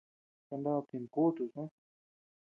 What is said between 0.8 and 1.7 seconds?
tinu kutu su.